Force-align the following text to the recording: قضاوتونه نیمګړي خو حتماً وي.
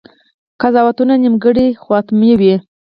قضاوتونه 0.61 1.13
نیمګړي 1.23 1.67
خو 1.81 1.89
حتماً 1.97 2.31
وي. 2.39 2.55